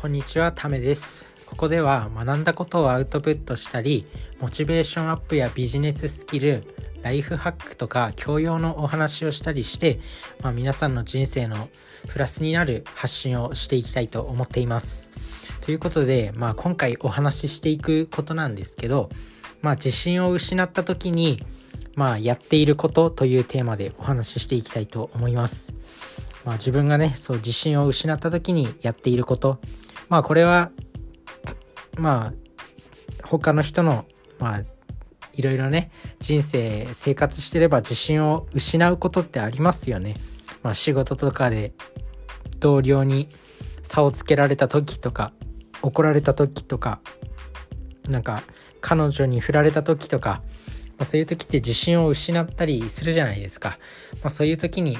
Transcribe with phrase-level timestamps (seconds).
[0.00, 1.26] こんにちは、ためです。
[1.44, 4.06] ここでは学んだことをアウトプットしたり、
[4.40, 6.64] モチベーションアップやビジネススキル、
[7.02, 10.00] ライフハックとか教養のお話をしたりして、
[10.40, 11.68] まあ、皆さんの人生の
[12.08, 15.10] プラスになる発信をしていきたいと思っています。
[15.60, 19.10] ということで、まあ、今回お話ししていくことなんですけど、
[19.60, 21.44] まあ、自信を失った時に、
[21.94, 25.74] まあ、やっていることというテーマでお話ししていきたいと思います。
[26.46, 29.58] まあ、自分がね、そう自信を失った時にやっていること、
[30.10, 30.72] まあこれは、
[31.96, 34.04] まあ、他の人の、
[34.40, 34.62] まあ、
[35.34, 40.16] いろいろね、人生、生活してれば自信を失うことってありますよね。
[40.62, 41.72] まあ仕事とかで
[42.58, 43.28] 同僚に
[43.82, 45.32] 差をつけられた時とか、
[45.80, 47.00] 怒られた時とか、
[48.08, 48.42] なんか
[48.80, 50.42] 彼女に振られた時とか、
[50.98, 53.78] まあ、そういう時って自信を失ったりするじゃないですか。
[54.24, 54.98] まあそういう時に、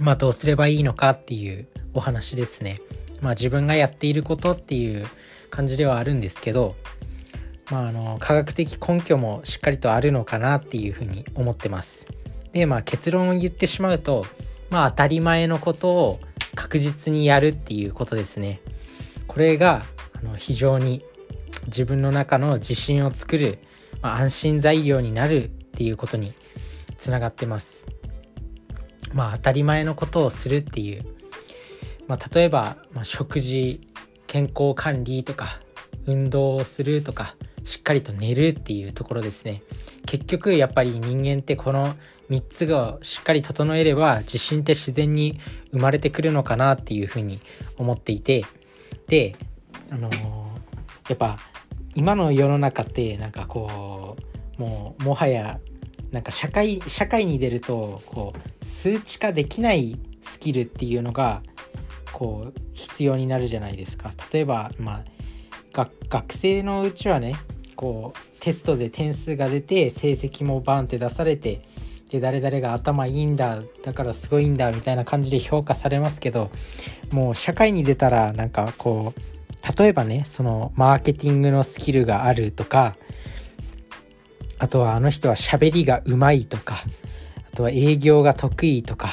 [0.00, 2.80] まあどうすればいいのかっていうお話ですね。
[3.22, 5.06] まあ自分がやっていることっていう
[5.48, 6.74] 感じではあるんですけど、
[7.70, 12.06] まああの科学的根拠もしっかりとあるのかなっていうふうに思ってます。
[12.52, 14.26] でまあ結論を言ってしまうと、
[14.68, 16.20] まあ当たり前のことを
[16.54, 18.60] 確実にやるっていうことですね。
[19.28, 19.84] これが
[20.20, 21.04] あの非常に
[21.66, 23.58] 自分の中の自信を作る、
[24.02, 26.32] まあ、安心材料になるっていうことに
[26.98, 27.86] つながってます。
[29.14, 31.04] まあ当たり前のことをするっていう
[32.08, 33.80] まあ、例えば、まあ、食事
[34.26, 35.60] 健康管理とか
[36.06, 39.62] 運動をするとかしっかりと寝るっていうところですね。
[40.06, 41.94] 結局やっぱり人間ってこの
[42.30, 45.38] 3つがしっかり整えれば自信って自然に
[45.70, 47.40] 生まれてくるのかなっていうふうに
[47.76, 48.44] 思っていて。
[49.08, 49.36] で
[49.90, 50.42] あのー
[51.08, 51.38] やっぱ
[51.94, 54.16] 今の世の中ってなんかこ
[54.58, 55.58] うもうもはや
[56.10, 61.42] なんか社会社会に出るとこう数値化できないスキルっていうのが
[62.12, 64.12] こう必要になるじゃないですか。
[64.32, 65.02] 例えば、ま
[65.74, 67.36] あ、学生のうちはね
[67.76, 71.62] こうテストで点数が出て成績もバンって出されて
[72.10, 76.50] で誰々が頭いいんだだからすごいんだみたいな感じで評価されますけど
[77.10, 82.96] もう社会に出たらなんかこう例えばねそのマーケティングのスキルがあるとか
[84.58, 86.76] あとはあの人は喋りがうまいとか
[87.52, 89.10] あとは営業が得意とか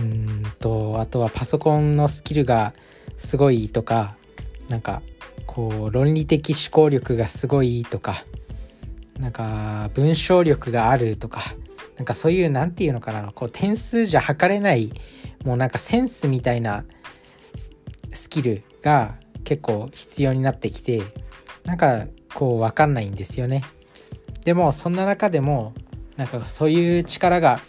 [0.00, 2.74] うんとあとはパソコンのスキルが
[3.16, 4.16] すごいとか
[4.68, 5.02] なんか
[5.46, 8.24] こう論理的思考力がすごいとか
[9.18, 11.40] なんか文章力があるとか
[11.96, 14.92] なんかそういうなんていうのかなこう点数じゃ測れない
[15.44, 16.84] もうなんかセンスみたいな
[18.12, 21.02] スキルが結構必要になってきて
[21.64, 23.64] なんかこう分かんないんですよね。
[24.44, 25.74] でもそんな中でも
[26.16, 27.60] なんかそういう力が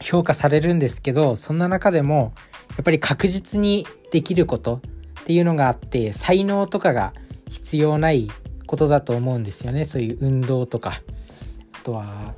[0.00, 2.32] 評価されるんですけどそんな中でも
[2.70, 4.80] やっぱり確実にできること
[5.20, 7.12] っていうのがあって才能とかが
[7.48, 8.30] 必要ない
[8.66, 9.84] ことだと思うんですよね。
[9.84, 11.02] そういう運動とか。
[11.72, 12.34] あとは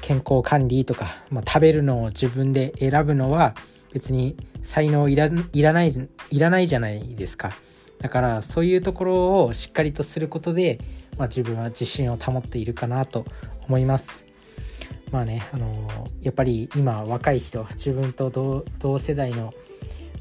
[0.00, 3.56] 健康管理とか、まあ、食べるのを自分で選ぶのは
[3.92, 7.52] 別に才能いらいらないいらないじゃないですか。
[7.98, 10.78] だからそういうところをしっかりとすることで、
[11.18, 13.24] まあ、自分は自信を保っているかなと
[13.66, 14.25] 思います。
[15.12, 19.54] まあね、あのーやっぱり今若い人自分と同世代の、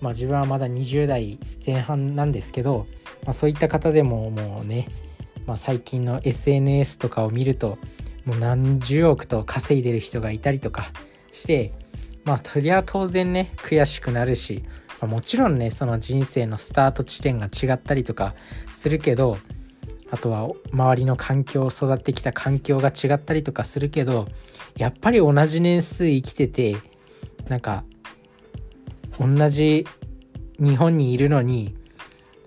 [0.02, 2.86] まあ、自分はまだ20代前半なんですけど、
[3.24, 4.88] まあ、そういった方でももうね、
[5.48, 7.80] まあ、最近の SNS とかを見ると
[8.24, 10.92] もう何十億と稼いでる人がいたりとか
[11.32, 11.74] して
[12.24, 14.64] まあそりゃ当然ね悔しくなるし、
[15.02, 18.36] まあもちろんねその人生のスタート地点が違ったりとか
[18.74, 19.40] するけど
[20.16, 24.30] あとは周りの環境育ってきた環境が違ったりとかするけど
[24.78, 26.78] やっぱり同じ年数生きてて
[27.50, 27.84] なんか
[29.20, 29.86] 同じ
[30.58, 31.76] 日本にいるのに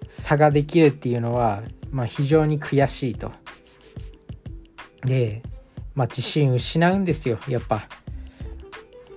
[0.06, 3.32] 差ができるっていうのは、まあ、非常に悔しいと。
[5.04, 5.42] で、
[5.94, 7.86] まあ、自信失うんですよやっぱ。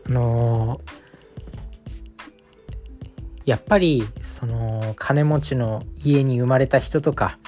[0.07, 1.01] あのー
[3.43, 7.39] やっぱりその金持ちの家に生まれた人とか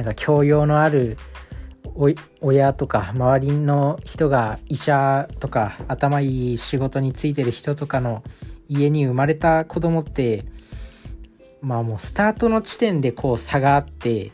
[0.00, 1.18] なんか教養のある
[2.40, 8.24] 親とか周りの人が医者とか頭いい仕事についてる人とかの
[8.66, 10.46] 家に生まれた子供って
[11.60, 14.32] まあもうスタートの地点でこう差があって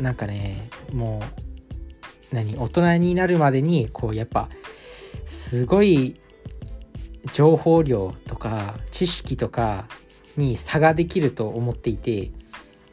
[0.00, 1.20] なんかねも
[2.32, 4.48] う何大人になるまでにこうやっぱ
[5.26, 6.18] すごい
[7.34, 9.86] 情報量とか知識とか
[10.38, 12.30] に差ができると思っていて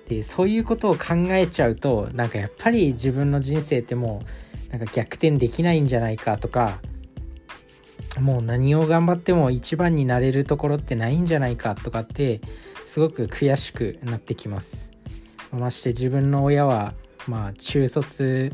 [0.07, 4.21] でそういうことを考えちゃうとなんかやっぱり自分の人生っても
[4.69, 6.79] うなんか逆転できないんじゃないかとか
[8.19, 12.41] もう何を頑張っても一番になれるところってないんじゃないかとかって
[12.85, 14.91] すごく悔しくなってきます。
[15.51, 16.93] まして自分の親は
[17.27, 18.51] まあ中卒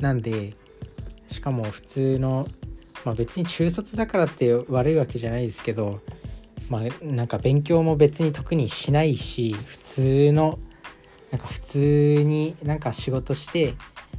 [0.00, 0.54] なんで
[1.26, 2.48] しかも普通の
[3.04, 6.00] まあ別に中卒だからって悪いわけじゃないですけど
[6.68, 10.58] まあなんか勉強も別に特にしないし普通の
[11.34, 13.74] なんか普通になんか仕事して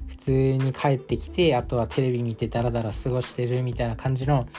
[0.10, 4.50] 普通に帰ってきてあとはテレビ見てダラダラ過ごしてるみたいな感じの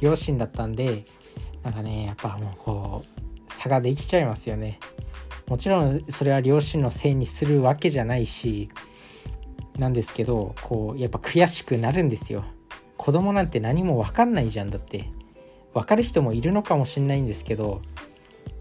[0.00, 1.04] 両親だったんで
[1.62, 3.04] なんかねやっぱもうこ
[3.48, 4.80] う差ができちゃいますよね。
[5.46, 8.70] もちろんそれは両親のせいにするわけじゃないし
[9.76, 12.44] なんですけどこうやっぱ悔しくなるんですよ。
[12.96, 15.10] 子供なんて何も分かんないじゃんだって。
[15.74, 17.82] 分かる人もいるのかもしんないんですけど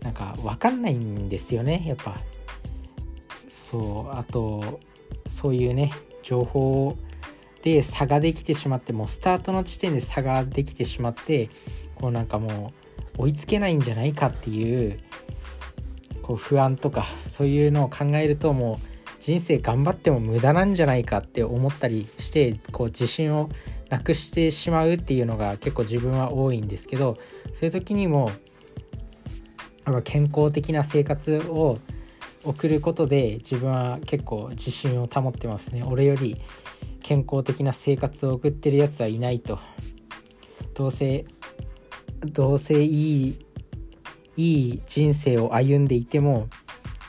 [0.02, 2.20] なんか分かんないんですよねやっぱ。
[3.70, 4.80] そうあと
[5.28, 5.92] そういうね
[6.24, 6.98] 情報
[7.64, 11.50] で差ができてしまってもうスタートの地点で差ができてしまって
[11.96, 12.74] こうなんかも
[13.18, 15.00] う追いつけないんじゃないかっていう
[16.22, 23.50] こう不安とかそういうのを考えるともう人生頑張っても無駄なんじゃないかって思ったりしてこう自信を
[23.90, 27.18] なくしてしまうっていうのが結構自分は多いんですけど
[27.54, 28.32] そういう時にも
[30.04, 31.80] 健康的な生活を
[32.46, 35.84] 送ることで自分は結構自信を保ってますね。
[35.84, 36.40] 俺より
[37.02, 39.60] 健康的な生活を送ってるやつはいないと。
[40.74, 41.26] どうせ
[42.26, 43.40] どうせいい
[44.38, 46.50] いい人生を歩んでいても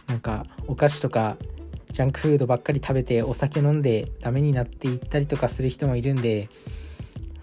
[0.06, 1.36] なんかお菓子とか
[1.90, 6.48] ジャンクフードばっかり食べてお酒飲んでダメになっていったりとかする人もいるんで、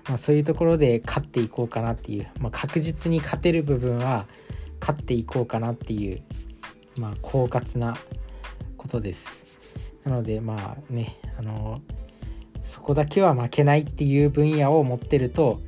[0.07, 4.27] まあ、そういうところで勝っていこうかなっていう、まあ、確実に勝てる部分は
[4.79, 6.21] 勝っていこうかなっていう、
[6.97, 7.95] まあ、狡猾な
[8.77, 9.45] ことです。
[10.03, 11.81] なのでまあねあの
[12.63, 15.61] そこだけは負けないっていう分野を持ってると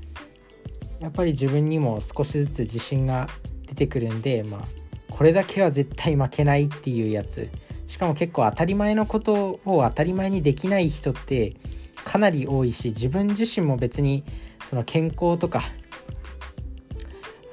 [0.99, 3.27] やっぱり自分にも少しずつ自信が
[3.67, 4.61] 出てくるんで、まあ、
[5.09, 7.49] これだけは絶対負けないっていうやつ。
[7.87, 11.55] しかも結構当たり前のことを当たり前にできない人って
[12.03, 14.23] かなり多いし自分自身も別に
[14.69, 15.63] その健康とか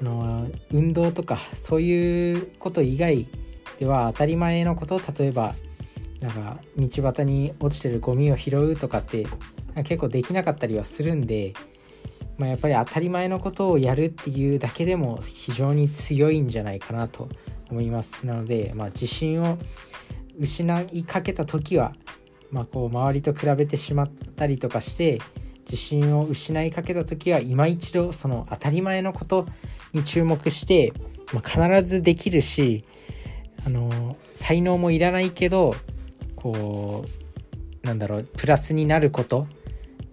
[0.01, 3.27] あの運動とかそういうこと以外
[3.79, 5.55] では当たり前のこと例えば
[6.21, 9.25] なんか道端に落ちてるゴミを拾うとかって
[9.83, 11.53] 結構できなかったりはするんで
[12.37, 17.29] まあ、やっぱり当たり前のことをやるっていうだけでも非常に強いんじゃないかなと
[17.69, 18.25] 思います。
[18.25, 19.57] なので、まあ、自信を
[20.39, 21.93] 失いかけた時は、
[22.51, 25.19] まあ、こう周りと比べてしまったりとかして
[25.65, 29.47] 自信を失いかけた時は今一度その当たり前のこと
[29.93, 30.91] に注目して、
[31.33, 32.83] まあ、必ずできるし
[33.65, 35.75] あの才能もいらないけど
[36.35, 37.05] こ
[37.83, 39.47] うなんだろうプラスになること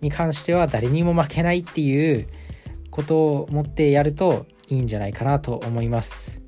[0.00, 2.28] に関しては誰にも負けないっていう
[2.90, 6.42] ことを持ってやるといいんじゃないかなと思います。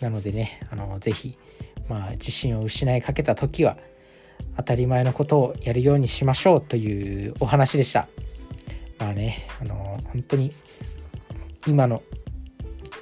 [0.00, 1.38] なのでね、あの、ぜひ、
[1.88, 3.78] まあ、自信を失いかけた時は、
[4.56, 8.08] 当たり前のことをやるようにしましょうというお話でした。
[8.98, 10.52] まあね、あの、本当に、
[11.66, 12.02] 今の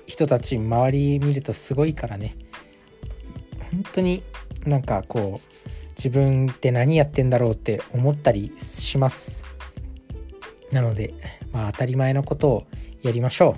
[0.06, 2.36] 人たち、周り見るとすごいからね、
[3.94, 4.22] 当に
[4.66, 5.54] なんかこう、
[5.96, 9.44] 自分って何やってんだろうって思ったりします。
[10.72, 11.14] なので、
[11.52, 12.66] まあ、当たり前のことを
[13.02, 13.56] やりましょ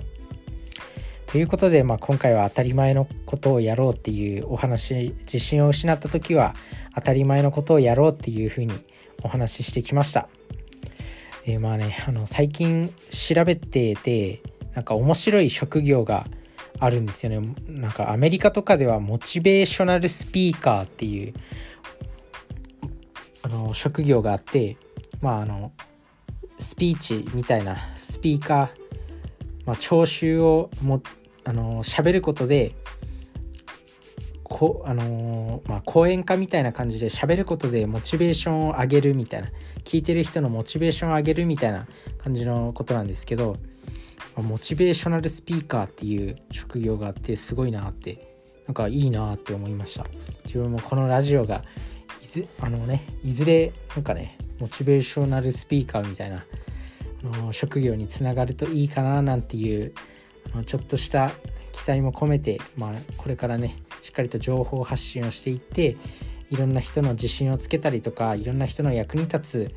[1.27, 1.31] う。
[1.31, 6.55] ということで、まあ、今回は当たり前のことをやろうっていうお話、自信を失った時は
[6.95, 8.73] 当たり前のことをやろうっていうふうに
[9.23, 10.29] お話ししてきました。
[11.45, 14.41] で、まあね、あの、最近調べてて、
[14.73, 16.27] なんか面白い職業が
[16.79, 17.55] あるんですよね。
[17.67, 21.33] なんかアメリカとかではモチベーショナルスピーカーっていう
[23.41, 24.77] あの職業があって、
[25.21, 25.71] まああの、
[26.59, 28.69] スピーチみたいなスピーカー、
[29.65, 31.01] まあ、聴衆をも
[31.43, 32.75] あの喋ることで
[34.43, 39.49] こあのまあ、講演家みたいな感じで喋ることでモチベーションを上げるみたいな
[39.83, 41.85] 聞いてる人のモチベーションを上げるみたいな
[42.17, 43.57] 感じのことなんですけど
[44.41, 48.35] モチベーショナルスピーカーっていう職業があってすごいなって
[48.67, 50.05] なんかいいなって思いました。
[50.45, 51.63] 自分もこのラジオが
[52.21, 56.45] いずあのねいずれなんかねモチベーショナルスピーカーみたいな
[57.23, 59.93] あの職業につながるといいかななんていう
[60.53, 61.31] あのちょっとした
[61.71, 65.97] 期待も込めて、まあ、これからねしっかりと情報発信をしていって
[66.49, 69.75] いろんな人の自信をつけたりとかいろんな人の役に立つ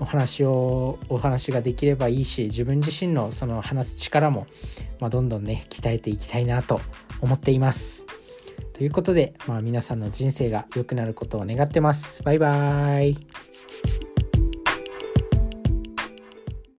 [0.00, 4.46] お話をお話ができればいいし自分自身のその話す力も、
[5.00, 6.80] まあ、どんどんね鍛えていきたいなと
[7.20, 8.06] 思っています。
[8.74, 12.22] ということで、まあ、皆さんの人生が良くなることを願ってます。
[12.22, 14.07] バイバーイ。